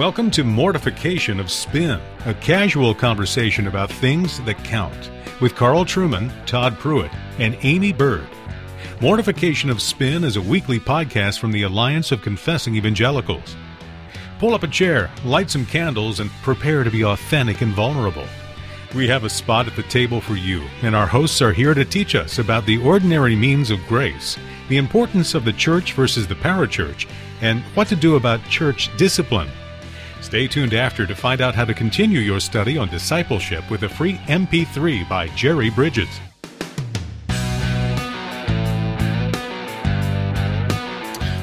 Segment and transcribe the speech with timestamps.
[0.00, 5.10] Welcome to Mortification of Spin, a casual conversation about things that count,
[5.42, 8.26] with Carl Trueman, Todd Pruitt, and Aimee Byrd.
[9.02, 13.54] Mortification of Spin is a weekly podcast from the Alliance of Confessing Evangelicals.
[14.38, 18.26] Pull up a chair, light some candles, and prepare to be authentic and vulnerable.
[18.94, 21.84] We have a spot at the table for you, and our hosts are here to
[21.84, 24.38] teach us about the ordinary means of grace,
[24.70, 27.06] the importance of the church versus the parachurch,
[27.42, 29.50] and what to do about church discipline.
[30.30, 33.88] Stay tuned after to find out how to continue your study on discipleship with a
[33.88, 36.06] free MP3 by Jerry Bridges.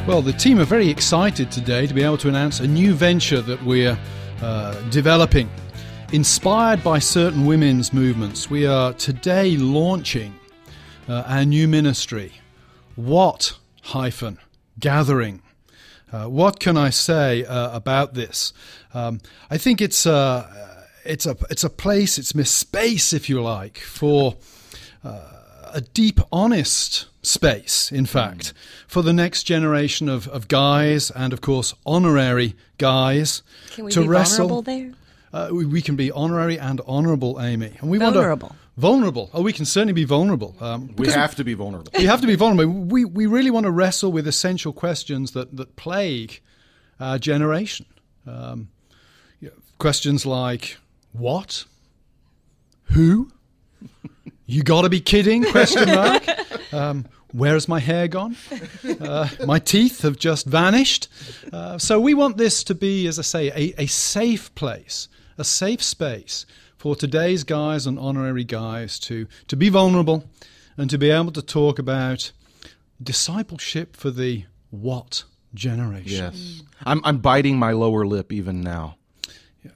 [0.08, 3.42] Well, the team are very excited today to be able to announce a new venture
[3.42, 4.00] that we're
[4.42, 5.50] uh, developing.
[6.14, 10.34] Inspired by certain women's movements, we are today launching
[11.10, 12.32] uh, our new ministry.
[12.96, 14.38] What hyphen
[14.80, 15.42] gathering
[16.12, 18.54] what can I say uh, about this?
[18.94, 19.20] Um,
[19.50, 23.80] I think it's a, it's a it's a place, it's a space, if you like,
[23.80, 24.36] for
[25.04, 25.38] uh,
[25.74, 27.92] a deep, honest space.
[27.92, 28.54] In fact, mm.
[28.88, 34.02] for the next generation of, of guys, and of course, honorary guys, can we to
[34.02, 34.48] be wrestle.
[34.48, 34.94] Vulnerable there?
[35.34, 37.74] Uh, we, we, can be honorary and honorable, Aimee.
[37.82, 38.48] and we vulnerable.
[38.48, 39.32] want to Vulnerable.
[39.34, 40.56] Oh, we can certainly be vulnerable.
[40.60, 41.92] Um, we have to be vulnerable.
[41.98, 42.72] We have to be vulnerable.
[42.72, 46.42] We, we really want to wrestle with essential questions that, that plague
[47.00, 47.88] our generation.
[48.28, 48.70] Um,
[49.40, 50.78] you know, questions like
[51.12, 51.66] what,
[52.84, 53.32] who,
[54.46, 55.44] you got to be kidding?
[55.44, 56.24] Question mark.
[56.74, 58.36] Um, where's my hair gone?
[59.00, 61.08] Uh, my teeth have just vanished.
[61.54, 65.46] Uh, so we want this to be, as I say, a, a safe place, a
[65.46, 66.46] safe space
[66.78, 70.26] for today's guys and honorary guys to, to be vulnerable
[70.78, 72.32] and to be able to talk about
[73.02, 76.34] discipleship for the what generation.
[76.34, 76.64] Yes.
[76.86, 78.98] I'm, I'm biting my lower lip even now.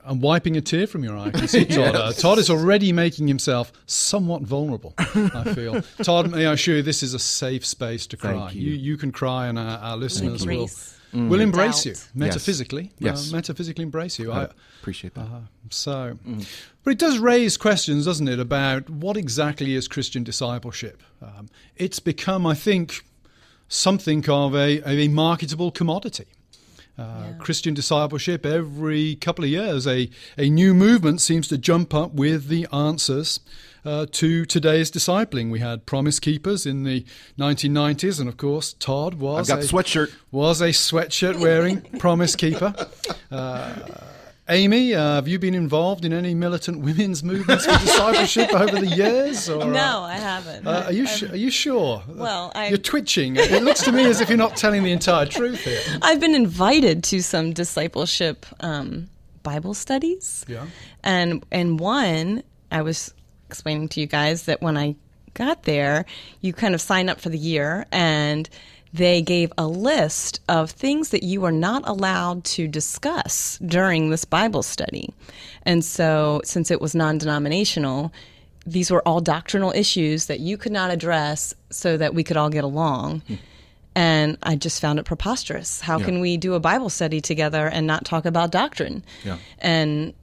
[0.05, 1.25] I'm wiping a tear from your eye.
[1.25, 1.93] I can see Todd.
[1.93, 1.95] yes.
[1.95, 5.81] uh, Todd is already making himself somewhat vulnerable, I feel.
[6.03, 8.51] Todd, may I assure you, this is a safe space to cry.
[8.51, 8.61] You.
[8.61, 8.77] you.
[8.77, 10.69] You, can cry, and our, our listeners will
[11.13, 11.29] mm.
[11.29, 12.91] will embrace you metaphysically.
[12.99, 13.29] Yes.
[13.31, 14.31] Uh, metaphysically embrace you.
[14.31, 14.47] I, I
[14.79, 15.21] appreciate that.
[15.21, 16.47] Uh, so, mm.
[16.83, 21.01] but it does raise questions, doesn't it, about what exactly is Christian discipleship?
[21.21, 23.05] Um, it's become, I think,
[23.67, 26.27] something of a, a marketable commodity.
[26.97, 27.33] Uh, yeah.
[27.39, 32.47] Christian discipleship, every couple of years, a, a new movement seems to jump up with
[32.47, 33.39] the answers
[33.85, 35.51] uh, to today's discipling.
[35.51, 37.05] We had Promise Keepers in the
[37.37, 42.35] 1990s, and of course, Todd was I've got a sweatshirt was a sweatshirt wearing Promise
[42.35, 42.73] Keeper.
[43.31, 43.73] Uh,
[44.49, 48.87] Aimee, uh, have you been involved in any militant women's movements for discipleship over the
[48.87, 49.49] years?
[49.49, 50.67] Or, no, I haven't.
[50.67, 52.03] Uh, are you sh- are you sure?
[52.07, 53.37] Well, I, you're twitching.
[53.37, 55.79] It looks to me as if you're not telling the entire truth here.
[56.01, 59.09] I've been invited to some discipleship um,
[59.43, 60.43] Bible studies.
[60.49, 60.65] Yeah.
[61.01, 63.13] And and one, I was
[63.51, 64.95] explaining to you guys that when I
[65.33, 66.05] got there,
[66.39, 68.49] you kind of sign up for the year and
[68.93, 74.25] they gave a list of things that you are not allowed to discuss during this
[74.25, 75.13] Bible study.
[75.63, 78.11] And so, since it was non denominational,
[78.65, 82.49] these were all doctrinal issues that you could not address so that we could all
[82.49, 83.21] get along.
[83.21, 83.35] Hmm.
[83.93, 85.81] And I just found it preposterous.
[85.81, 86.05] How yeah.
[86.05, 89.03] can we do a Bible study together and not talk about doctrine?
[89.25, 89.37] Yeah.
[89.59, 90.13] And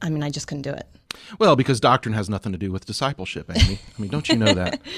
[0.00, 0.86] I mean, I just couldn't do it.
[1.38, 3.78] Well, because doctrine has nothing to do with discipleship, Aimee.
[3.98, 4.80] I mean, don't you know that?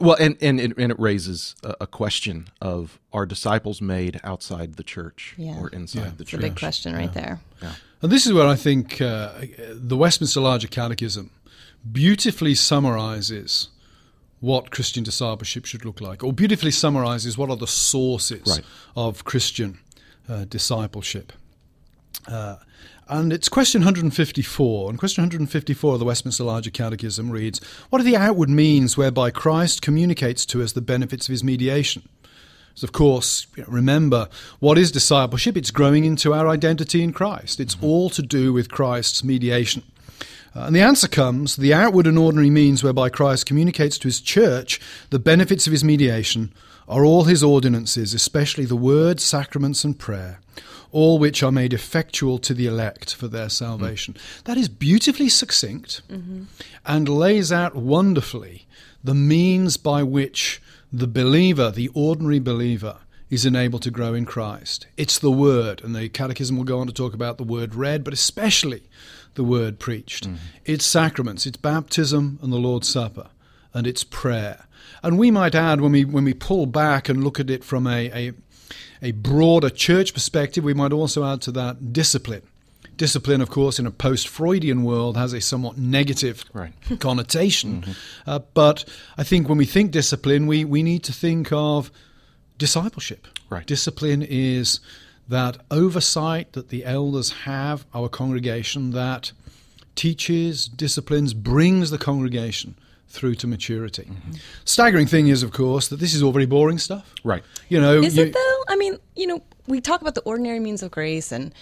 [0.00, 4.76] Well, and and it, and it raises a, a, question of are disciples made outside
[4.76, 5.58] the church yeah.
[5.58, 6.10] or inside yeah.
[6.16, 6.40] the it's church?
[6.40, 7.20] a big question right yeah.
[7.20, 7.40] there.
[7.60, 7.74] Yeah.
[8.00, 9.32] And this is where I think uh,
[9.74, 11.30] the Westminster Larger Catechism
[11.92, 13.68] beautifully summarizes
[14.40, 18.64] what Christian discipleship should look like, or beautifully summarizes what are the sources right.
[18.96, 19.80] of Christian
[20.28, 21.32] uh, discipleship.
[22.26, 22.56] Uh,
[23.08, 24.90] and it's question 154.
[24.90, 27.60] And question 154 of the Westminster Larger Catechism reads
[27.90, 32.08] What are the outward means whereby Christ communicates to us the benefits of his mediation?
[32.74, 34.28] So, of course, remember,
[34.58, 35.56] what is discipleship?
[35.56, 37.60] It's growing into our identity in Christ.
[37.60, 37.84] It's mm-hmm.
[37.84, 39.84] all to do with Christ's mediation.
[40.56, 44.20] Uh, and the answer comes the outward and ordinary means whereby Christ communicates to his
[44.20, 44.80] church
[45.10, 46.52] the benefits of his mediation
[46.88, 50.40] are all his ordinances, especially the word, sacraments, and prayer
[50.94, 54.14] all which are made effectual to the elect for their salvation.
[54.14, 54.44] Mm.
[54.44, 56.44] That is beautifully succinct mm-hmm.
[56.86, 58.68] and lays out wonderfully
[59.02, 60.62] the means by which
[60.92, 62.98] the believer, the ordinary believer,
[63.28, 64.86] is enabled to grow in Christ.
[64.96, 68.04] It's the word, and the Catechism will go on to talk about the word read,
[68.04, 68.84] but especially
[69.34, 70.28] the word preached.
[70.28, 70.36] Mm-hmm.
[70.64, 73.30] It's sacraments, it's baptism and the Lord's Supper,
[73.72, 74.66] and it's prayer.
[75.02, 77.86] And we might add, when we when we pull back and look at it from
[77.86, 78.32] a, a
[79.02, 82.42] a broader church perspective, we might also add to that discipline.
[82.96, 86.72] Discipline, of course, in a post Freudian world has a somewhat negative Right.
[87.00, 87.84] connotation.
[88.26, 88.84] Uh, but
[89.18, 91.90] I think when we think discipline, we, we need to think of
[92.56, 93.26] discipleship.
[93.50, 93.66] Right.
[93.66, 94.78] Discipline is
[95.28, 99.32] that oversight that the elders have our congregation that
[99.96, 102.76] teaches, disciplines, brings the congregation
[103.14, 104.04] through to maturity.
[104.04, 104.32] Mm-hmm.
[104.64, 107.14] Staggering thing is, of course, that this is all very boring stuff.
[107.22, 107.42] Right.
[107.68, 108.64] You know, Is you- it though?
[108.68, 111.54] I mean, you know, we talk about the ordinary means of grace and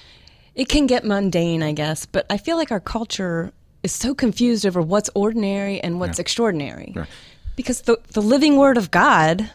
[0.55, 3.53] it can get mundane, I guess, but I feel like our culture
[3.83, 6.93] is so confused over what's ordinary and what's extraordinary.
[6.95, 7.09] Right.
[7.57, 9.51] Because the, the living word of God,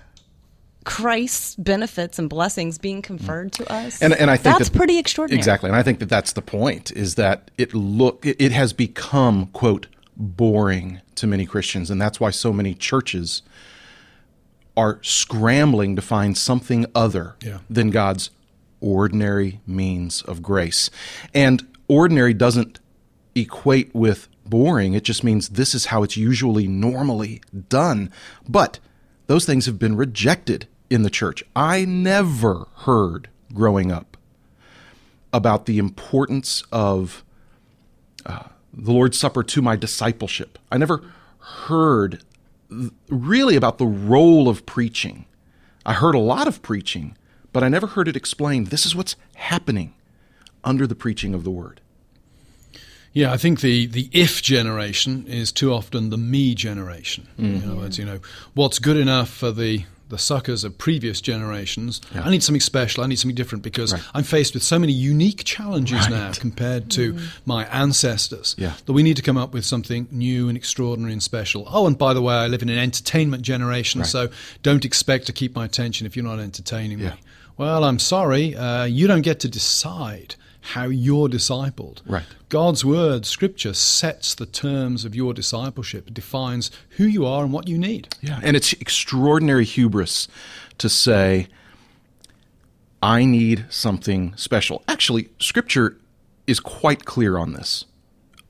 [0.83, 3.63] Christ's benefits and blessings being conferred mm-hmm.
[3.63, 5.37] to us, and and I think that's that, pretty extraordinary.
[5.37, 8.71] Exactly, and I think that that's the point is that it look it, it has
[8.71, 13.43] become quote boring to many Christians, and that's why so many churches
[14.75, 17.59] are scrambling to find something other Yeah.
[17.69, 18.29] than God's
[18.81, 20.89] ordinary means of grace.
[21.33, 22.79] And ordinary doesn't
[23.35, 24.93] equate with boring.
[24.93, 28.11] It just means this is how it's usually normally done.
[28.47, 28.79] But
[29.27, 31.43] those things have been rejected in the church.
[31.55, 34.15] I never heard growing up
[35.33, 37.23] about the importance of
[38.25, 38.43] uh,
[38.73, 40.59] the Lord's Supper to my discipleship.
[40.71, 41.03] I never
[41.39, 42.23] heard
[43.09, 45.25] really about the role of preaching.
[45.85, 47.15] I heard a lot of preaching,
[47.53, 48.67] but I never heard it explained.
[48.67, 49.93] This is what's happening
[50.63, 51.81] under the preaching of the word.
[53.13, 57.27] Yeah, I think the, the if generation is too often the me generation.
[57.39, 57.63] Mm.
[57.63, 58.19] In other words, you know,
[58.53, 63.07] what's good enough for the, the suckers of previous generations, I need something special, I
[63.07, 67.65] need something different because I'm faced with so many unique challenges now compared to my
[67.65, 68.73] ancestors Yeah.
[68.85, 71.67] that we need to come up with something new and extraordinary and special.
[71.69, 74.29] Oh, and by the way, I live in an entertainment generation, so
[74.63, 77.09] don't expect to keep my attention if you're not entertaining Yeah.
[77.11, 77.15] me.
[77.57, 80.35] Well, I'm sorry, uh, you don't get to decide
[80.67, 82.01] how you're discipled.
[82.05, 82.25] Right.
[82.49, 86.13] God's word, scripture, sets the terms of your discipleship.
[86.13, 88.09] Defines who you are and what you need.
[88.21, 88.39] Yeah.
[88.43, 90.27] And it's extraordinary hubris
[90.77, 91.47] to say,
[93.01, 94.83] I need something special.
[94.87, 95.97] Actually, Scripture
[96.47, 97.85] is quite clear on this.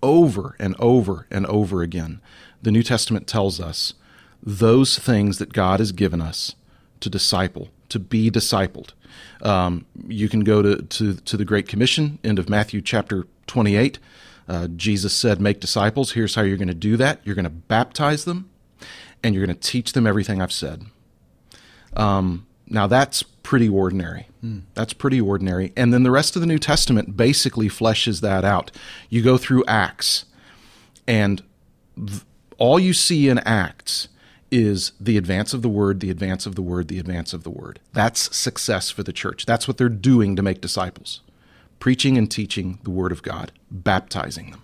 [0.02, 2.22] Over and over and over again,
[2.62, 3.94] the New Testament tells us
[4.42, 6.56] those things that God has given us
[7.02, 8.94] to disciple, to be discipled.
[9.42, 14.00] Um, you can go to, to, to the Great Commission, end of Matthew chapter 28.
[14.48, 16.14] Uh, Jesus said, Make disciples.
[16.14, 18.50] Here's how you're going to do that you're going to baptize them,
[19.24, 20.86] and you're going to teach them everything I've said.
[21.96, 24.28] Um, now that's pretty ordinary.
[24.74, 25.74] That's pretty ordinary.
[25.76, 28.72] And then the rest of the New Testament basically fleshes that out.
[29.10, 30.26] You go through Acts,
[31.08, 31.42] and
[31.96, 32.22] th-
[32.58, 34.10] all you see in Acts
[34.52, 37.50] is the advance of the word, the advance of the word, the advance of the
[37.50, 37.80] word.
[37.94, 39.46] That's success for the church.
[39.46, 41.22] That's what they're doing to make disciples
[41.80, 44.64] preaching and teaching the word of God, baptizing them.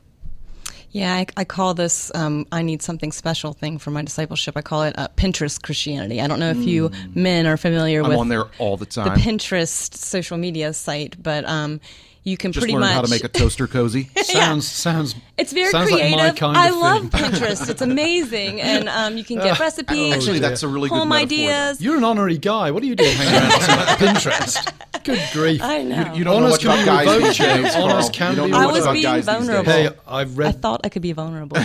[0.92, 4.56] Yeah, I, I call this um, I need something special thing for my discipleship.
[4.56, 6.22] I call it uh, Pinterest Christianity.
[6.22, 8.06] I don't know if you men are familiar Hmm.
[8.06, 9.22] I'm with on there all the time the.
[9.22, 11.82] Pinterest social media site, but um,
[12.24, 14.10] you can Just pretty learned much how to make a toaster cozy.
[14.24, 16.18] Sounds sounds It's very sounds creative.
[16.18, 17.22] like my kind I of love thing.
[17.32, 17.70] Pinterest.
[17.70, 21.24] It's amazing, and um, you can get recipes, Actually, that's a really good home metaphor,
[21.38, 21.82] ideas.
[21.82, 22.72] You're an honorary guy.
[22.72, 24.74] What are you doing hanging around on Pinterest?
[25.04, 25.62] Good grief.
[25.62, 26.14] I know.
[26.14, 27.82] You don't know Honours much about guys revoked, these days, Joe.
[27.82, 29.72] Honours can You don't be know I was being guys vulnerable.
[29.72, 30.48] Hey, I've read.
[30.48, 31.58] I thought I could be vulnerable.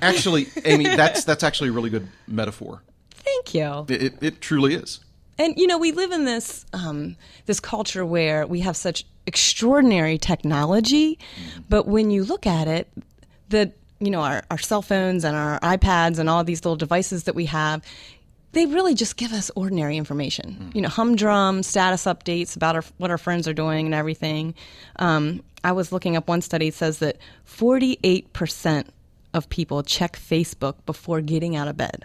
[0.00, 2.82] Actually, Aimee, that's that's actually a really good metaphor.
[3.10, 3.86] Thank you.
[3.88, 5.00] It, it, it truly is.
[5.38, 10.18] And you know, we live in this um, this culture where we have such extraordinary
[10.18, 11.18] technology,
[11.68, 12.88] but when you look at it,
[13.48, 17.24] the you know our, our cell phones and our iPads and all these little devices
[17.24, 17.82] that we have,
[18.52, 20.70] they really just give us ordinary information.
[20.74, 24.54] You know, humdrum status updates about our, what our friends are doing and everything.
[24.96, 28.88] Um, I was looking up one study says that forty eight percent
[29.32, 32.04] of people check Facebook before getting out of bed.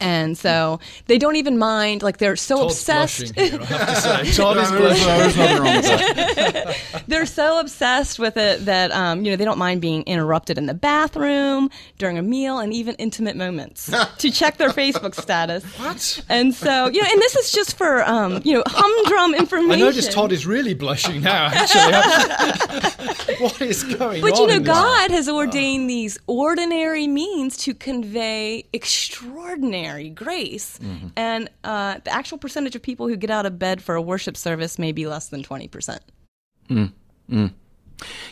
[0.00, 3.34] And so they don't even mind, like they're so Todd's obsessed.
[3.34, 4.32] blushing here, I have to say.
[4.42, 5.06] Todd is blushing.
[5.06, 7.04] There's nothing wrong with that.
[7.08, 10.66] they're so obsessed with it that um, you know they don't mind being interrupted in
[10.66, 15.64] the bathroom during a meal and even intimate moments to check their Facebook status.
[15.78, 16.24] What?
[16.28, 19.82] And so you know, and this is just for um, you know humdrum information.
[19.82, 23.34] I notice Todd is really blushing now, actually.
[23.38, 24.30] what is going on?
[24.30, 24.74] But you know, in this?
[24.74, 29.83] God has ordained these ordinary means to convey extraordinary
[30.14, 31.08] grace, Mm-hmm.
[31.16, 34.36] and uh, the actual percentage of people who get out of bed for a worship
[34.36, 36.02] service may be less than twenty percent.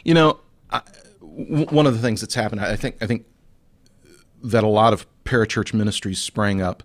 [0.04, 0.40] You know,
[0.70, 0.82] I,
[1.20, 3.26] w- one of the things that's happened, I think, I think
[4.42, 6.82] that a lot of parachurch ministries sprang up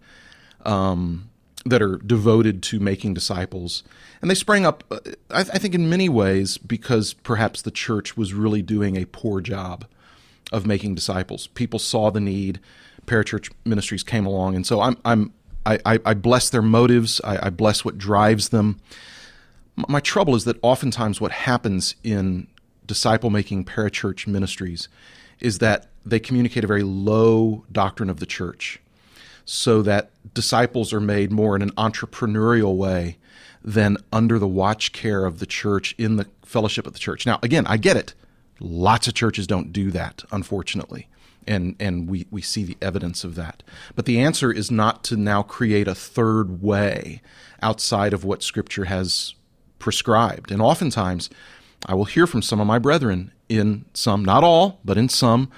[0.63, 1.29] um,
[1.65, 3.83] that are devoted to making disciples.
[4.21, 5.00] And they sprang up, uh,
[5.31, 9.41] I, I think, in many ways because perhaps the church was really doing a poor
[9.41, 9.86] job
[10.51, 11.47] of making disciples.
[11.47, 12.59] People saw the need,
[13.07, 15.33] parachurch ministries came along, and so I'm, I'm
[15.65, 17.19] I, I, bless their motives.
[17.23, 18.79] I, I bless what drives them.
[19.75, 22.47] My trouble is that oftentimes what happens in
[22.85, 24.87] disciple making parachurch ministries
[25.39, 28.79] is that they communicate a very low doctrine of the church
[29.45, 33.17] so that disciples are made more in an entrepreneurial way
[33.63, 37.25] than under the watch care of the church in the fellowship of the church.
[37.25, 38.13] Now, again, I get it.
[38.59, 41.07] Lots of churches don't do that, unfortunately.
[41.48, 43.63] And, and we, we see the evidence of that.
[43.96, 47.22] But the answer is not to now create a third way
[47.62, 49.34] outside of what Scripture has
[49.80, 50.51] prescribed.
[50.51, 51.30] And oftentimes,
[51.86, 55.50] I will hear from some of my brethren in some, not all, but in some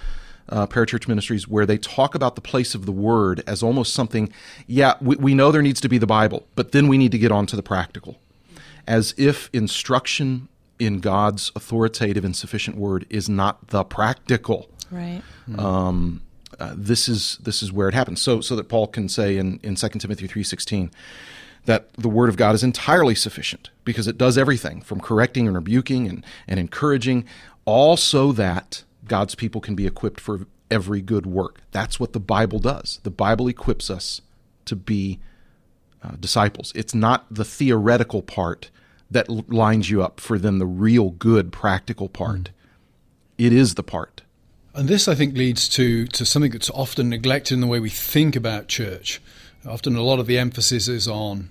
[0.50, 4.32] uh, parachurch ministries where they talk about the place of the word as almost something,
[4.68, 7.18] yeah, we, we know there needs to be the Bible, but then we need to
[7.20, 8.20] get on to the practical.
[8.88, 10.48] As if instruction
[10.80, 14.70] in God's authoritative and sufficient word is not the practical.
[14.92, 15.22] Right.
[15.58, 16.22] Um,
[16.60, 18.22] uh, this is this is where it happens.
[18.22, 20.92] So so that Paul can say in in 2 Timothy 3:16
[21.66, 25.56] that the word of God is entirely sufficient because it does everything from correcting and
[25.56, 27.26] rebuking and, and encouraging,
[27.66, 31.62] all so that God's people can be equipped for every good work.
[31.72, 33.00] That's what the Bible does.
[33.04, 34.22] The Bible equips us
[34.66, 35.20] to be
[36.02, 36.72] uh, disciples.
[36.76, 38.70] It's not the theoretical part
[39.12, 42.44] that l- lines you up for then the real good practical part.
[42.44, 42.48] Mm.
[43.38, 44.22] It is the part.
[44.80, 47.90] And this, I think, leads to, to something that's often neglected in the way we
[47.90, 49.22] think about church.
[49.68, 51.50] Often, a lot of the emphasis is on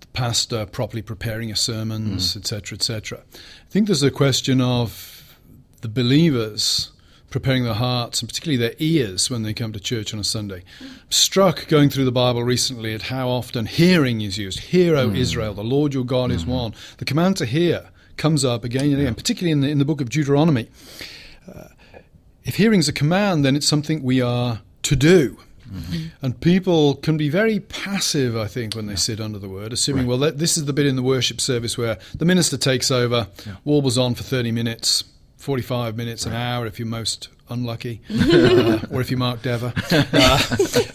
[0.00, 2.80] the pastor properly preparing his sermons, etc., mm.
[2.80, 3.20] etc.
[3.20, 5.34] Et I think there's a question of
[5.80, 6.90] the believers
[7.30, 10.62] preparing their hearts and particularly their ears when they come to church on a Sunday.
[11.08, 14.60] struck going through the Bible recently at how often hearing is used.
[14.60, 15.16] Hear, O mm.
[15.16, 16.34] Israel, the Lord your God mm.
[16.34, 16.52] is mm-hmm.
[16.52, 16.74] one.
[16.98, 20.02] The command to hear comes up again and again, particularly in the, in the book
[20.02, 20.68] of Deuteronomy.
[21.50, 21.68] Uh,
[22.44, 25.38] if hearing is a command, then it's something we are to do.
[25.72, 26.08] Mm-hmm.
[26.20, 28.98] And people can be very passive, I think, when they yeah.
[28.98, 30.18] sit under the word, assuming, right.
[30.18, 33.56] well, this is the bit in the worship service where the minister takes over, yeah.
[33.64, 35.04] warbles on for 30 minutes,
[35.38, 39.72] 45 minutes, an hour if you're most unlucky, uh, or if you Mark Dever.
[40.12, 40.38] Uh,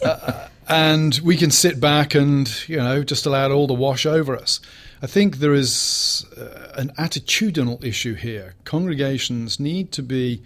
[0.03, 4.05] uh, and we can sit back and, you know, just allow it all to wash
[4.05, 4.59] over us.
[5.01, 8.55] I think there is uh, an attitudinal issue here.
[8.65, 10.43] Congregations need to be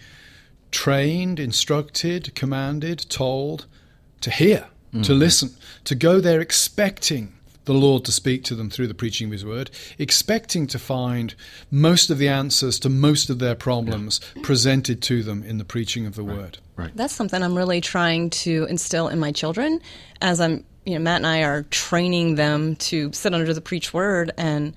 [0.71, 3.65] trained, instructed, commanded, told
[4.21, 5.03] to hear, mm.
[5.03, 5.51] to listen,
[5.83, 7.33] to go there expecting
[7.65, 11.35] the Lord to speak to them through the preaching of His word, expecting to find
[11.69, 14.41] most of the answers to most of their problems yeah.
[14.43, 16.37] presented to them in the preaching of the right.
[16.37, 16.57] word.
[16.75, 16.91] Right.
[16.95, 19.79] That's something I'm really trying to instill in my children
[20.21, 23.93] as I'm, you know, Matt and I are training them to sit under the preached
[23.93, 24.73] word and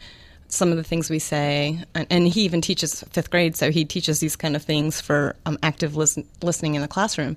[0.54, 3.84] some of the things we say, and, and, he even teaches fifth grade, so he
[3.84, 7.36] teaches these kind of things for um, active listen, listening in the classroom.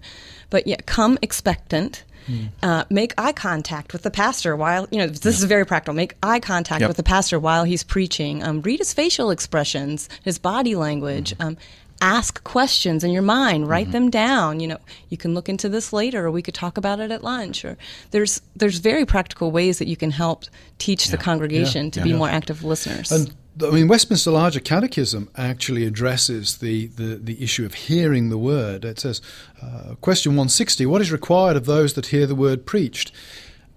[0.50, 2.50] But yeah, come expectant, Mm.
[2.62, 5.94] Uh, make eye contact with the pastor while you know this is very practical.
[5.94, 6.90] Make eye contact yep.
[6.90, 8.44] with the pastor while he's preaching.
[8.44, 11.34] Um, read his facial expressions, his body language.
[11.38, 11.46] Mm.
[11.46, 11.58] Um,
[12.02, 13.92] ask questions in your mind write mm-hmm.
[13.94, 14.78] them down you know
[15.10, 17.78] you can look into this later or we could talk about it at lunch or
[18.12, 20.46] there's there's very practical ways that you can help
[20.78, 21.12] teach yeah.
[21.12, 21.92] the congregation yeah.
[21.92, 22.06] to yeah.
[22.06, 27.42] be more active listeners and I mean, Westminster Larger Catechism actually addresses the, the, the
[27.44, 28.86] issue of hearing the word.
[28.86, 29.20] It says,
[29.62, 33.12] uh, question 160 What is required of those that hear the word preached?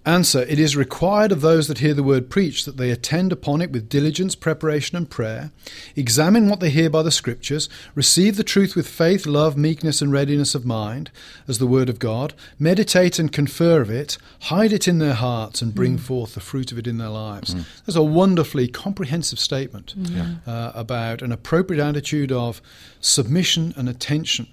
[0.06, 3.60] Answer It is required of those that hear the word preached that they attend upon
[3.60, 5.50] it with diligence, preparation, and prayer,
[5.94, 10.10] examine what they hear by the Scriptures, receive the truth with faith, love, meekness, and
[10.10, 11.10] readiness of mind,
[11.46, 15.60] as the Word of God, meditate and confer of it, hide it in their hearts,
[15.60, 16.00] and bring mm.
[16.00, 17.54] forth the fruit of it in their lives.
[17.54, 17.64] Mm.
[17.84, 20.40] That's a wonderfully comprehensive statement mm.
[20.46, 22.62] uh, about an appropriate attitude of
[23.00, 24.46] submission and attention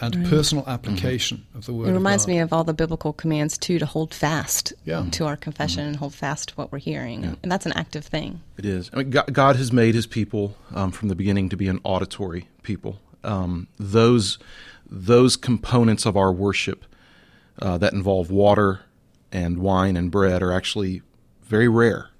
[0.00, 0.26] and right.
[0.28, 0.72] personal mm-hmm.
[0.72, 1.58] application mm-hmm.
[1.58, 1.88] of the word.
[1.88, 5.04] It reminds of me of all the biblical commands too to hold fast yeah.
[5.12, 5.88] to our confession mm-hmm.
[5.88, 7.34] and hold fast to what we're hearing, yeah.
[7.42, 8.40] and that's an active thing.
[8.56, 8.90] It is.
[8.92, 12.48] I mean, God, has made His people um, from the beginning to be an auditory
[12.62, 13.00] people.
[13.24, 14.38] Um, those
[14.88, 16.84] those components of our worship
[17.60, 18.82] uh, that involve water
[19.32, 21.02] and wine and bread are actually
[21.42, 22.10] very rare.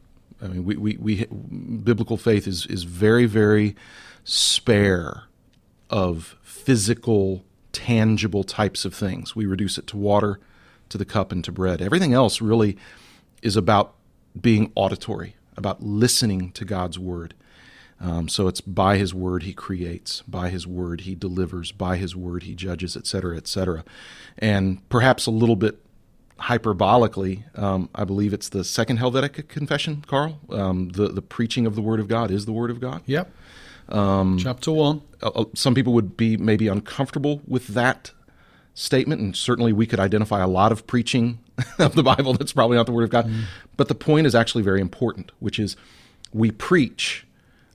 [0.43, 3.77] I mean, we, we, we biblical faith is is very very
[4.25, 5.25] spare
[5.89, 7.45] of physical
[7.77, 9.37] tangible types of things.
[9.37, 10.41] We reduce it to water,
[10.89, 11.83] to the cup, and to bread.
[11.83, 12.79] Everything else really
[13.43, 13.95] is about
[14.41, 17.35] being auditory, about listening to God's word.
[18.01, 22.17] Um, so it's by His word He creates, by His word He delivers, by His
[22.17, 23.85] word He judges, etc., etc.
[24.39, 25.79] And perhaps a little bit
[26.41, 30.41] hyperbolically, um, I believe it's the second Helvetic Confession, Carl.
[30.51, 33.03] Um, the the preaching of the Word of God is the Word of God.
[33.07, 33.31] Yep.
[33.89, 35.03] Chapter 1.
[35.23, 38.11] Uh, uh, some people would be maybe uncomfortable with that
[38.75, 41.39] statement, and certainly we could identify a lot of preaching
[41.79, 43.31] of the Bible that's probably not the Word of God.
[43.77, 45.77] But the point is actually very important, which is
[46.33, 47.27] we preach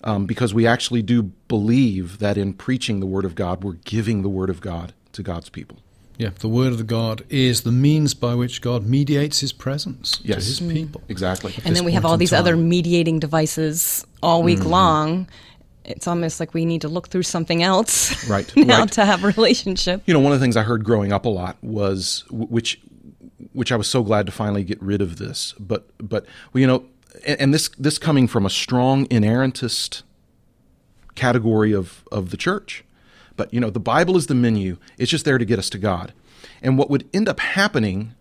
[0.04, 4.22] um, because we actually do believe that in preaching the Word of God, we're giving
[4.22, 5.78] the Word of God to God's people.
[6.18, 10.20] Yeah, the Word of the God is the means by which God mediates His presence
[10.20, 10.46] to Yes.
[10.46, 11.02] His people.
[11.10, 11.56] Exactly.
[11.66, 12.40] and then we have all these time.
[12.42, 15.28] other mediating devices all week long.
[15.84, 18.92] It's almost like we need to look through something else Right, now right.
[18.94, 20.04] to have a relationship.
[20.06, 22.80] You know, one of the things I heard growing up a lot was which
[23.54, 25.54] which I was so glad to finally get rid of this.
[25.60, 26.86] But but well, you know,
[27.26, 30.04] and, and this this coming from a strong inerrantist
[31.16, 32.84] category of of the church.
[33.36, 34.78] But you know, the Bible is the menu.
[34.98, 36.14] It's just there to get us to God.
[36.62, 38.14] And what would end up happening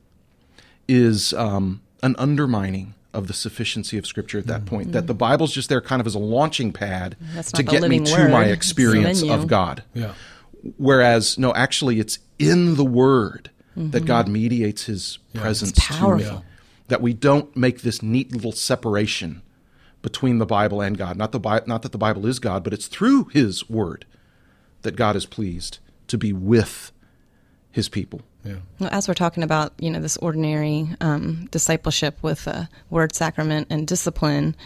[0.89, 4.77] is um, an undermining of the sufficiency of Scripture at that mm-hmm.
[4.77, 4.93] point.
[4.93, 7.17] That the Bible's just there kind of as a launching pad
[7.55, 8.31] to get me to word.
[8.31, 9.83] my experience of God.
[9.95, 10.15] Yeah.
[10.77, 16.39] Whereas, no, actually, it's in the Word that God mediates His presence It's to powerful.
[16.39, 16.45] me.
[16.89, 19.43] That we don't make this neat little separation
[20.03, 21.17] between the Bible and God.
[21.17, 24.07] Not the Bi- not that the Bible is God, but it's through His Word
[24.83, 26.91] that God is pleased to be with
[27.73, 28.21] His people.
[28.45, 28.57] Yeah.
[28.79, 33.69] Well, As we're talking about, you know, this ordinary um, discipleship with uh, word, sacrament,
[33.71, 34.57] and discipline,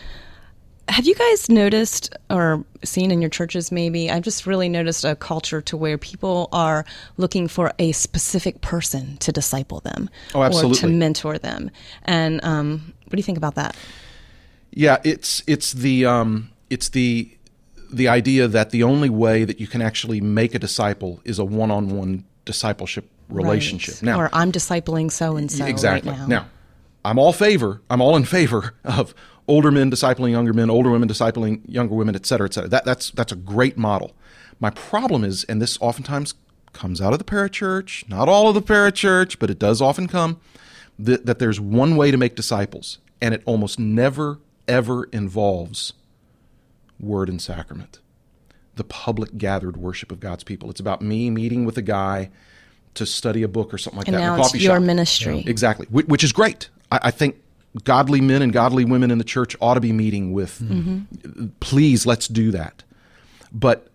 [0.89, 4.11] have you guys noticed or seen in your churches maybe?
[4.11, 6.85] I've just really noticed a culture to where people are
[7.17, 11.71] looking for a specific person to disciple them Oh, or to mentor them.
[12.05, 13.77] And um, what do you think about that?
[14.73, 17.31] Yeah, it's it's the um, it's the
[17.93, 21.45] the idea that the only way that you can actually make a disciple is a
[21.45, 23.95] one-on-one discipleship relationship.
[23.95, 24.03] Right.
[24.03, 26.11] Now, or I'm discipling so and so exactly.
[26.11, 26.47] right now.
[27.05, 27.83] I'm all favor.
[27.91, 29.15] I'm all in favor of
[29.47, 32.69] older men discipling younger men, older women discipling younger women, et cetera, et cetera.
[32.69, 34.13] That, that's that's a great model.
[34.61, 36.35] My problem is, and this oftentimes
[36.73, 40.41] comes out of the parachurch, not all of the parachurch, but it does often come,
[40.99, 45.93] that, that there's one way to make disciples, and it almost never ever involves
[46.99, 47.99] word and sacrament,
[48.77, 50.71] the public gathered worship of God's people.
[50.71, 52.31] It's about me meeting with a guy
[52.95, 54.83] to study a book or something like And that in now a it's your shop.
[54.83, 55.45] ministry.
[55.47, 56.69] Exactly, Wh- which is great.
[56.93, 57.37] I, I think
[57.85, 60.61] godly men and godly women in the church ought to be meeting with.
[60.63, 61.47] Mm-hmm.
[61.61, 62.85] Please, let's do that.
[63.53, 63.89] But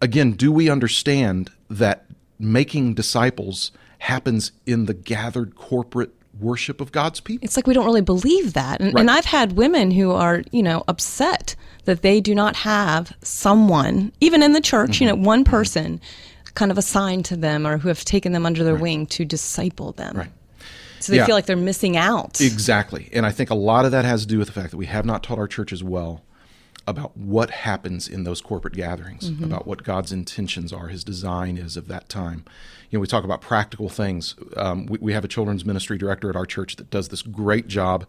[0.00, 2.06] again, do we understand that
[2.38, 7.44] making disciples happens in the gathered corporate worship of God's people?
[7.44, 8.80] It's like we don't really believe that.
[8.80, 9.00] And, Right.
[9.00, 14.12] and I've had women who are, you know, upset that they do not have someone,
[14.20, 15.24] even in the church, you know, mm-hmm.
[15.24, 15.50] one mm-hmm.
[15.50, 16.00] person
[16.54, 19.92] kind of assigned to them or who have taken them under their wing to disciple
[19.92, 20.16] them.
[20.16, 20.30] Right.
[20.98, 21.26] So they Yeah.
[21.26, 22.40] feel like they're missing out.
[22.40, 23.08] Exactly.
[23.12, 24.86] And I think a lot of that has to do with the fact that we
[24.86, 26.22] have not taught our churches well
[26.86, 31.76] about what happens in those corporate gatherings, about what God's intentions are, His design is
[31.76, 32.44] of that time.
[32.90, 34.34] You know, we talk about practical things.
[34.56, 37.68] Um, we, we have a children's ministry director at our church that does this great
[37.68, 38.06] job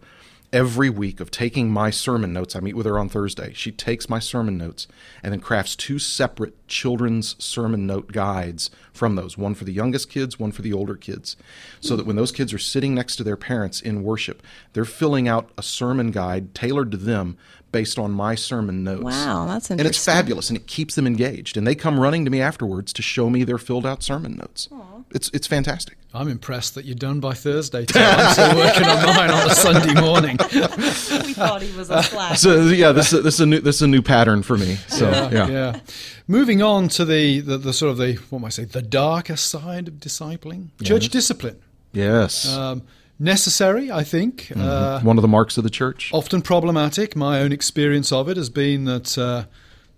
[0.52, 2.54] every week of taking my sermon notes.
[2.54, 3.52] I meet with her on Thursday.
[3.54, 4.86] She takes my sermon notes
[5.22, 10.10] and then crafts two separate children's sermon note guides from those one for the youngest
[10.10, 11.36] kids, one for the older kids.
[11.80, 14.42] So that when those kids are sitting next to their parents in worship,
[14.74, 17.38] they're filling out a sermon guide tailored to them
[17.72, 19.02] based on my sermon notes.
[19.02, 21.56] Wow, that's And it's fabulous and it keeps them engaged.
[21.56, 24.68] And they come running to me afterwards to show me their filled out sermon notes.
[25.10, 25.96] It's it's fantastic.
[26.14, 27.86] I'm impressed that you're done by Thursday.
[27.86, 28.02] Tom.
[28.02, 30.36] I'm still working on mine on a Sunday morning.
[30.52, 32.36] we thought he was a slack.
[32.36, 34.74] So yeah, this is, this is a new this is a new pattern for me.
[34.88, 35.48] So yeah.
[35.48, 35.80] yeah.
[36.28, 39.36] Moving on to the, the, the sort of the what might I say the darker
[39.36, 41.58] side of discipling, church discipline.
[41.92, 42.48] Yes.
[42.48, 42.82] Um,
[43.18, 44.52] necessary, I think.
[44.54, 46.10] Uh, One of the marks of the church.
[46.12, 47.16] often problematic.
[47.16, 49.44] My own experience of it has been that uh,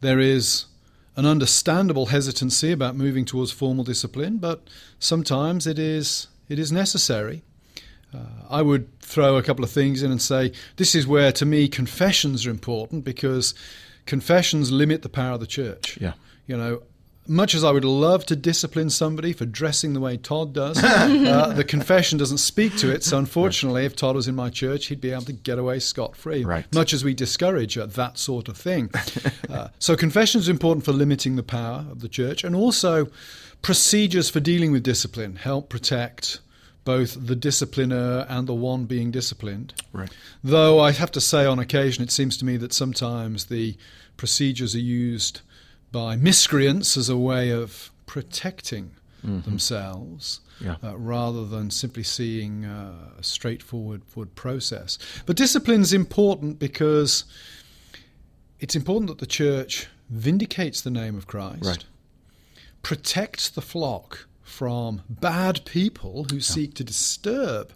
[0.01, 0.67] there is
[1.17, 4.63] an understandable hesitancy about moving towards formal discipline, but
[4.99, 7.43] sometimes it is it is necessary.
[8.13, 11.45] Uh, I would throw a couple of things in and say this is where, to
[11.45, 13.55] me, confessions are important because
[14.07, 15.99] confessions limit the power of the church.
[16.01, 16.13] Yeah.
[16.47, 16.83] You know,
[17.27, 21.53] much as I would love to discipline somebody for dressing the way Todd does, uh,
[21.55, 23.03] the confession doesn't speak to it.
[23.03, 26.17] So, unfortunately, if Todd was in my church, he'd be able to get away scot
[26.17, 26.45] free.
[26.45, 26.73] Right.
[26.75, 28.91] Much as we discourage uh, that sort of thing.
[29.51, 33.09] uh, so, confession is important for limiting the power of the church, and also
[33.63, 36.41] procedures for dealing with discipline help protect
[36.85, 39.73] both the discipliner and the one being disciplined.
[39.93, 40.11] Right.
[40.43, 43.77] Though I have to say, on occasion, it seems to me that sometimes the
[44.19, 45.41] procedures are used
[45.95, 48.91] by miscreants as a way of protecting
[49.23, 50.41] themselves.
[50.61, 50.77] Yeah.
[50.85, 54.99] Uh, rather than simply seeing uh, a straightforward forward process.
[55.27, 57.25] But discipline is important because
[58.61, 61.85] it's important that the church vindicates the name of Christ, Right.
[62.83, 67.73] protects the flock from bad people who seek to disturb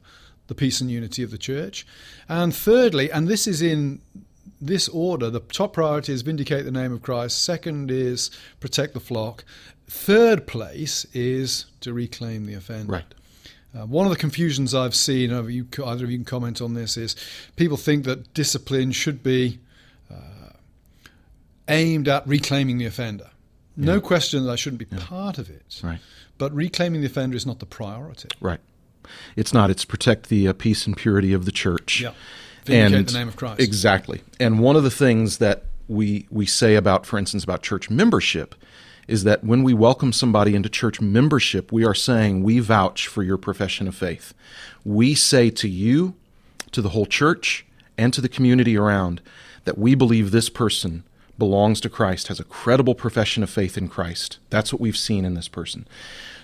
[0.46, 1.85] the peace and unity of the church.
[2.28, 4.00] And thirdly, and this is in
[4.61, 9.01] this order, the top priority is vindicate the name of Christ, second is protect the
[9.01, 9.44] flock,
[9.87, 12.92] third place is to reclaim the offender.
[12.92, 13.05] Right.
[13.75, 16.75] Uh, one of the confusions I've seen, either you, either of you can comment on
[16.75, 17.14] this, is
[17.57, 19.61] people think that discipline should be
[20.11, 20.53] uh,
[21.68, 23.31] aimed at reclaiming the offender.
[23.77, 25.81] No question that I shouldn't be part of it.
[25.85, 26.01] Right.
[26.37, 28.29] But reclaiming the offender is not the priority.
[28.40, 28.59] Right.
[29.37, 29.71] It's not.
[29.71, 32.01] It's protect the uh, peace and purity of the church.
[32.01, 32.12] Yeah.
[32.68, 33.61] Vindicate the name of Christ.
[33.61, 34.22] Exactly.
[34.38, 38.54] And one of the things that we we say about, for instance, about church membership,
[39.07, 43.22] is that when we welcome somebody into church membership, we are saying we vouch for
[43.22, 44.35] your profession of faith.
[44.85, 46.14] We say to you,
[46.72, 49.20] to the whole church, and to the community around
[49.64, 51.04] that we believe this person
[51.38, 54.38] belongs to Christ, has a credible profession of faith in Christ.
[54.50, 55.87] That's what we've seen in this person.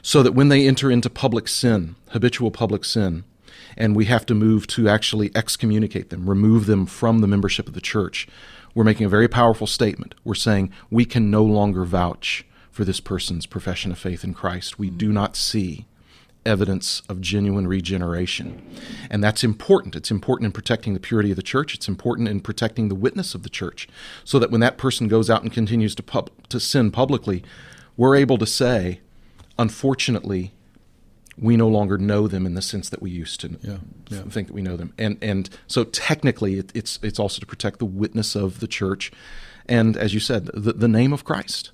[0.02, 3.24] So that when they enter into public sin, habitual public sin,
[3.76, 7.74] and we have to move to actually excommunicate them, remove them from the membership of
[7.74, 8.26] the church,
[8.74, 10.14] we're making a very powerful statement.
[10.24, 14.78] We're saying we can no longer vouch for this person's profession of faith in Christ.
[14.78, 15.86] We do not see
[16.44, 18.62] evidence of genuine regeneration.
[19.10, 19.96] And that's important.
[19.96, 21.74] It's important in protecting the purity of the church.
[21.74, 23.88] It's important in protecting the witness of the church
[24.24, 27.42] so that when that person goes out and continues to pub- to sin publicly,
[27.96, 29.00] we're able to say,
[29.58, 30.52] unfortunately,
[31.36, 34.22] we no longer know them in the sense that we used to Yeah, yeah.
[34.22, 34.92] think that we know them.
[34.98, 39.10] And and so technically it, it's it's also to protect the witness of the church
[39.66, 41.70] and as you said, the, the name of Christ.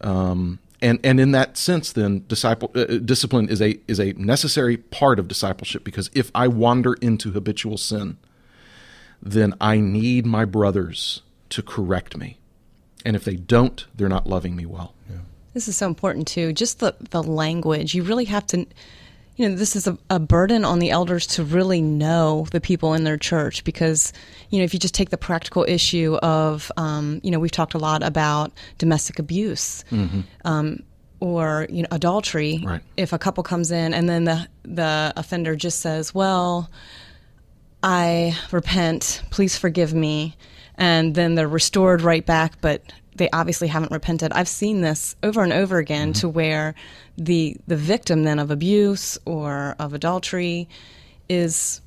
[0.00, 4.76] Um, and and in that sense, then disciple uh, discipline is a is a necessary
[4.76, 8.16] part of discipleship because if I wander into habitual sin,
[9.20, 12.38] then I need my brothers to correct me,
[13.04, 14.94] and if they don't, they're not loving me well.
[15.54, 16.52] This is so important too.
[16.52, 17.94] Just the, the language.
[17.94, 18.58] You really have to,
[19.36, 22.94] you know, this is a, a burden on the elders to really know the people
[22.94, 24.12] in their church because,
[24.50, 27.74] you know, if you just take the practical issue of, um, you know, we've talked
[27.74, 29.84] a lot about domestic abuse.
[30.44, 30.82] Um,
[31.22, 32.80] or you know adultery Right.
[32.96, 36.70] if a couple comes in and then the the offender just says well
[37.82, 40.36] I repent, please forgive me.
[40.76, 42.82] And then they're restored right back, but
[43.16, 44.32] they obviously haven't repented.
[44.32, 46.74] I've seen this over and over again to where
[47.18, 50.68] the the victim then of abuse or of adultery
[51.28, 51.80] is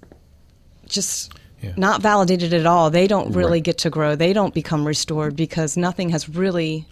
[0.88, 1.72] just Yeah.
[1.78, 2.90] not validated at all.
[2.90, 3.64] They don't really Right.
[3.64, 4.16] get to grow.
[4.16, 6.86] They don't become restored because nothing has really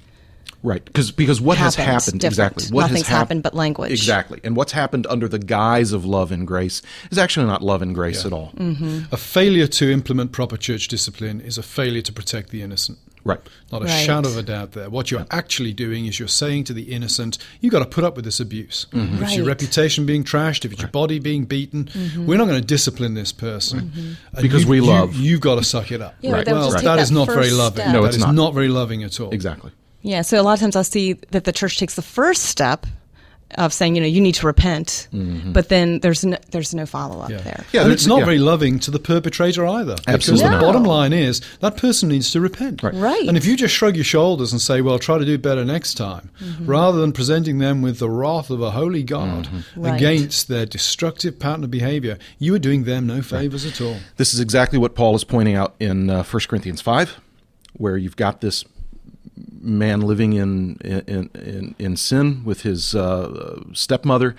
[0.63, 2.51] Right, because because what has Happens happened different.
[2.57, 2.75] exactly?
[2.75, 3.91] What Nothing's has hap- happened but language.
[3.91, 7.81] Exactly, and what's happened under the guise of love and grace is actually not love
[7.81, 8.27] and grace Yeah.
[8.27, 8.51] at all.
[8.57, 9.11] Mm.
[9.11, 12.99] A failure to implement proper church discipline is a failure to protect the innocent.
[13.23, 13.39] Right.
[13.71, 14.05] Not a Right.
[14.05, 14.89] shadow of a doubt there.
[14.89, 18.15] What you're actually doing is you're saying to the innocent, you've got to put up
[18.15, 18.87] with this abuse.
[18.91, 19.15] Mm-hmm.
[19.17, 22.59] If it's your reputation being trashed, if it's your body being beaten, we're not going
[22.59, 23.91] to discipline this person.
[24.33, 25.15] And Because you- we love.
[25.15, 26.15] you've got to suck it up.
[26.21, 26.47] Yeah, Right.
[26.47, 27.81] Well, just that that is not very loving.
[27.83, 27.93] step.
[27.93, 28.33] No, That it's is not.
[28.35, 29.31] not very loving at all.
[29.31, 29.71] Exactly.
[30.01, 32.87] Yeah, so a lot of times I'll see that the church takes the first step
[33.55, 35.51] of saying, you know, you need to repent, mm-hmm.
[35.51, 37.41] but then there's no, there's no follow up Yeah.
[37.41, 37.65] there.
[37.71, 38.25] Yeah, and it's not yeah.
[38.25, 39.95] very loving to the perpetrator either.
[40.07, 40.61] Absolutely Because the not.
[40.61, 42.83] bottom line is that person needs to repent.
[42.83, 42.93] Right.
[42.93, 43.27] Right.
[43.27, 45.95] And if you just shrug your shoulders and say, well, try to do better next
[45.95, 46.65] time, mm-hmm.
[46.65, 49.81] rather than presenting them with the wrath of a holy God mm-hmm.
[49.81, 49.95] Right.
[49.95, 53.97] against their destructive pattern of behavior, you are doing them no favors at all.
[54.17, 57.19] This is exactly what Paul is pointing out in uh, 1 Corinthians 5,
[57.73, 58.63] where you've got this
[59.61, 64.35] man living in in in, in sin with his uh, stepmother.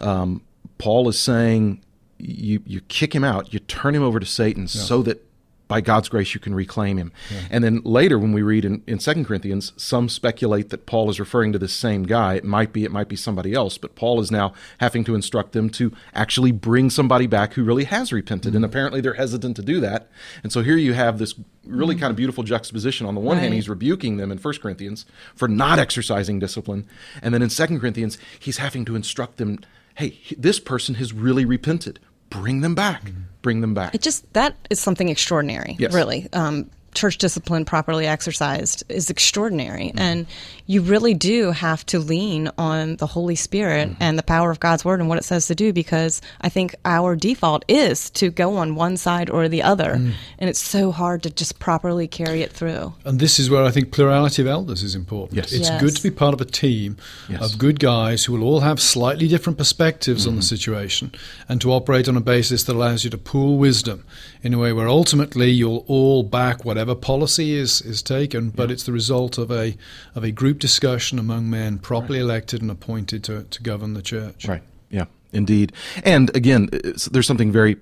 [0.00, 0.42] Um,
[0.78, 1.82] Paul is saying
[2.18, 5.24] you you kick him out, you turn him over to Satan, so that
[5.72, 7.12] by God's grace you can reclaim him.
[7.50, 11.18] And then later, when we read in, in 2 Corinthians, some speculate that Paul is
[11.18, 12.34] referring to this same guy.
[12.34, 15.52] It might be, it might be somebody else, but Paul is now having to instruct
[15.52, 18.54] them to actually bring somebody back who really has repented.
[18.54, 18.70] And mm-hmm.
[18.70, 20.10] apparently they're hesitant to do that.
[20.42, 22.00] And so here you have this really mm-hmm.
[22.02, 23.06] kind of beautiful juxtaposition.
[23.06, 26.86] On the one hand, he's rebuking them in 1 Corinthians for not exercising discipline.
[27.22, 29.60] And then in 2 Corinthians, he's having to instruct them
[29.94, 32.00] hey, this person has really repented.
[32.32, 33.12] Bring them back.
[33.42, 33.94] Bring them back.
[33.94, 35.92] It just that is something extraordinary, Yes.
[35.92, 36.28] really.
[36.32, 39.88] Um, church discipline properly exercised is extraordinary.
[39.88, 39.98] Mm-hmm.
[39.98, 40.26] And
[40.66, 44.02] you really do have to lean on the Holy Spirit mm-hmm.
[44.02, 46.74] and the power of God's word and what it says to do because I think
[46.84, 49.96] our default is to go on one side or the other.
[49.96, 50.12] Mm.
[50.38, 52.94] And it's so hard to just properly carry it through.
[53.04, 55.36] And this is where I think plurality of elders is important.
[55.36, 55.52] Yes.
[55.52, 55.80] It's yes.
[55.80, 56.96] good to be part of a team
[57.28, 57.42] yes.
[57.42, 60.30] of good guys who will all have slightly different perspectives mm-hmm.
[60.30, 60.54] on the mm-hmm.
[60.54, 61.12] situation
[61.48, 64.04] and to operate on a basis that allows you to pool wisdom
[64.42, 68.72] in a way where ultimately you'll all back whatever policy is, is taken, but yeah.
[68.74, 69.76] it's the result of a
[70.14, 72.24] of a group discussion among men properly right.
[72.24, 74.46] elected and appointed to, to govern the church.
[74.46, 74.62] Right.
[74.90, 75.06] Yeah.
[75.32, 75.72] Indeed.
[76.04, 76.68] And again,
[77.10, 77.76] there's something very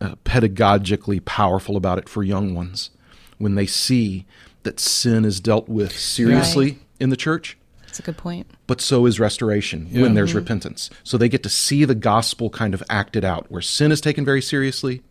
[0.00, 2.90] uh, pedagogically powerful about it for young ones
[3.38, 4.26] when they see
[4.62, 6.78] that sin is dealt with seriously right.
[6.98, 7.56] in the church.
[7.82, 8.46] That's a good point.
[8.66, 10.02] But so is restoration yeah.
[10.02, 10.38] when there's mm-hmm.
[10.38, 10.90] repentance.
[11.04, 14.24] So they get to see the gospel kind of acted out, where sin is taken
[14.24, 15.02] very seriously,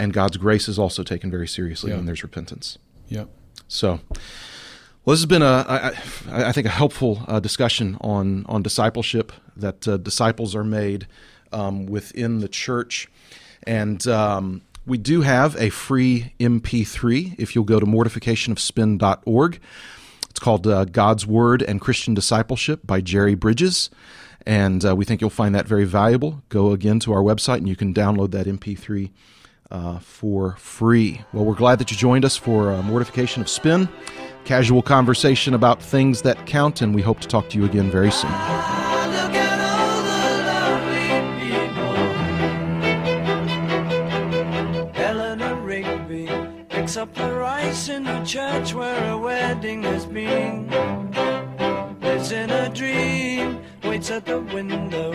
[0.00, 1.96] and God's grace is also taken very seriously yeah.
[1.96, 2.78] when there's repentance.
[3.08, 3.24] Yeah.
[3.68, 4.00] So,
[5.04, 9.30] well, this has been a, I, I think, a helpful uh, discussion on on discipleship.
[9.56, 11.06] That uh, disciples are made
[11.52, 13.08] um, within the church,
[13.64, 17.38] and um, we do have a free MP3.
[17.38, 19.60] If you'll go to mortificationofspin.org,
[20.30, 23.90] it's called uh, God's Word and Christian Discipleship by Jerry Bridges.
[24.46, 26.42] And uh, we think you'll find that very valuable.
[26.48, 29.10] Go again to our website and you can download that MP3
[29.70, 31.22] uh, for free.
[31.32, 33.88] Well, we're glad that you joined us for uh, Mortification of Spin,
[34.44, 38.10] casual conversation about things that count, and we hope to talk to you again very
[38.10, 38.30] soon.
[47.00, 50.68] up the rice in the church where a wedding has been.
[52.00, 55.12] Lives in a dream, waits at the window,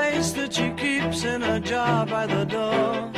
[0.00, 3.10] face that she keeps in a jar by the door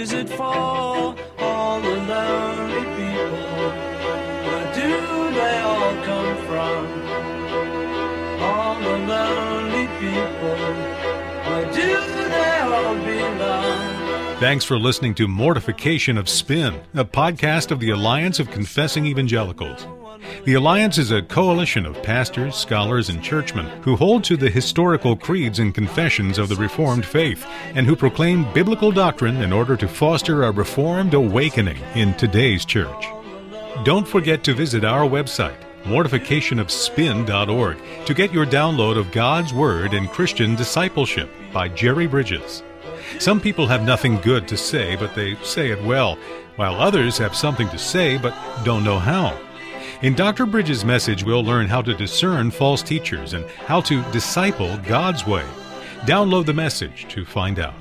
[0.00, 1.14] is it for?
[1.38, 3.70] All the lonely people.
[4.46, 4.90] Where do
[5.40, 6.80] they all come from?
[8.40, 10.58] All the lonely people.
[11.46, 11.90] Where do
[12.34, 14.40] they all belong?
[14.40, 19.86] Thanks for listening to Mortification of Spin, a podcast of the Alliance of Confessing Evangelicals.
[20.44, 25.14] The Alliance is a coalition of pastors, scholars, and churchmen who hold to the historical
[25.16, 29.86] creeds and confessions of the Reformed faith and who proclaim biblical doctrine in order to
[29.86, 33.06] foster a Reformed awakening in today's church.
[33.84, 40.10] Don't forget to visit our website, mortificationofspin.org, to get your download of God's Word and
[40.10, 42.62] Christian Discipleship by Jerry Bridges.
[43.18, 46.16] Some people have nothing good to say, but they say it well,
[46.56, 49.38] while others have something to say but don't know how.
[50.02, 50.46] In Dr.
[50.46, 55.44] Bridges' message, we'll learn how to discern false teachers and how to disciple God's way.
[56.06, 57.74] Download the message to find out.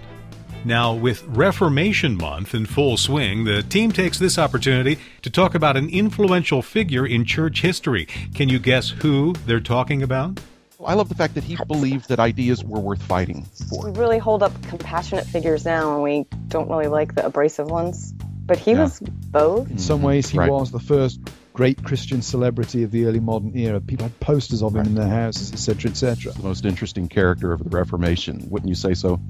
[0.65, 5.77] Now, with Reformation Month in full swing, the team takes this opportunity to talk about
[5.77, 8.05] an influential figure in church history.
[8.34, 10.41] Can you guess who they're talking about?
[10.86, 13.86] I love the fact that he believed that ideas were worth fighting for.
[13.86, 18.13] We really hold up compassionate figures now, and we don't really like the abrasive ones.
[18.49, 18.81] But he yeah.
[18.81, 19.69] was both.
[19.69, 20.49] In some ways, he right.
[20.49, 21.19] was the first
[21.53, 23.79] great Christian celebrity of the early modern era.
[23.79, 24.88] People had posters of him right.
[24.88, 26.31] in their houses, etc., etc.
[26.31, 29.21] The most interesting character of the Reformation, wouldn't you say so?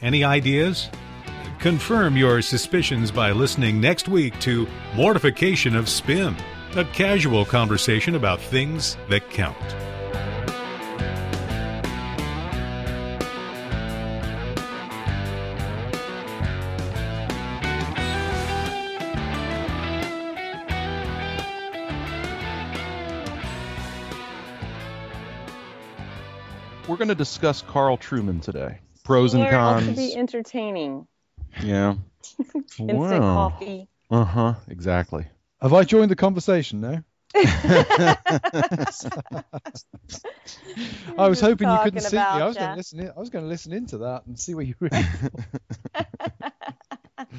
[0.00, 0.88] Any ideas?
[1.58, 6.34] Confirm your suspicions by listening next week to Mortification of Spin,
[6.74, 9.93] a casual conversation about things that count.
[27.04, 28.78] Going to discuss Carl Trueman today.
[29.02, 29.88] Pros and cons.
[29.88, 31.06] To be entertaining.
[31.62, 31.96] Yeah.
[32.78, 33.50] Instant wow.
[33.50, 33.88] coffee.
[34.10, 34.54] Uh huh.
[34.68, 35.26] Exactly.
[35.60, 37.04] Have I joined the conversation now?
[41.18, 42.22] I was hoping you couldn't see me.
[42.22, 43.00] I was going to listen.
[43.00, 45.04] In, I was going to listen into that and see what you really.